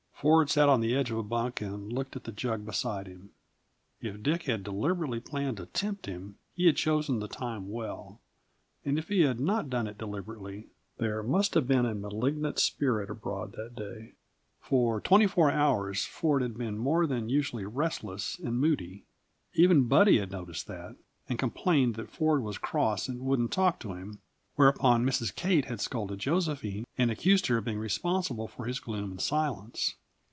Ford 0.21 0.51
sat 0.51 0.69
on 0.69 0.81
the 0.81 0.95
edge 0.95 1.09
of 1.09 1.17
a 1.17 1.23
bunk 1.23 1.61
and 1.61 1.91
looked 1.91 2.15
at 2.15 2.25
the 2.25 2.31
jug 2.31 2.63
beside 2.63 3.07
him. 3.07 3.31
If 4.01 4.21
Dick 4.21 4.43
had 4.43 4.63
deliberately 4.63 5.19
planned 5.19 5.57
to 5.57 5.65
tempt 5.65 6.05
him, 6.05 6.35
he 6.53 6.67
had 6.67 6.75
chosen 6.75 7.17
the 7.17 7.27
time 7.27 7.71
well; 7.71 8.19
and 8.85 8.99
if 8.99 9.07
he 9.07 9.21
had 9.21 9.39
not 9.39 9.67
done 9.67 9.87
it 9.87 9.97
deliberately, 9.97 10.67
there 10.99 11.23
must 11.23 11.55
have 11.55 11.67
been 11.67 11.87
a 11.87 11.95
malignant 11.95 12.59
spirit 12.59 13.09
abroad 13.09 13.53
that 13.53 13.75
day. 13.75 14.11
For 14.59 15.01
twenty 15.01 15.25
four 15.25 15.49
hours 15.49 16.05
Ford 16.05 16.43
had 16.43 16.55
been 16.55 16.77
more 16.77 17.07
than 17.07 17.27
usually 17.27 17.65
restless 17.65 18.37
and 18.37 18.59
moody. 18.61 19.05
Even 19.55 19.85
Buddy 19.87 20.19
had 20.19 20.29
noticed 20.29 20.67
that, 20.67 20.97
and 21.29 21.39
complained 21.39 21.95
that 21.95 22.11
Ford 22.11 22.43
was 22.43 22.59
cross 22.59 23.07
and 23.07 23.21
wouldn't 23.21 23.51
talk 23.51 23.79
to 23.79 23.93
him; 23.93 24.19
whereupon 24.55 25.03
Mrs. 25.03 25.33
Kate 25.33 25.65
had 25.65 25.81
scolded 25.81 26.19
Josephine 26.19 26.85
and 26.95 27.09
accused 27.09 27.47
her 27.47 27.57
of 27.57 27.65
being 27.65 27.79
responsible 27.79 28.47
for 28.47 28.65
his 28.67 28.79
gloom 28.79 29.09
and 29.09 29.19
silence. 29.21 29.95